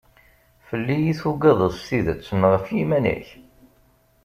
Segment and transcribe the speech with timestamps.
[0.67, 3.27] Fell-i i tuggadeḍ s tidet neɣ ɣef yiman-ik?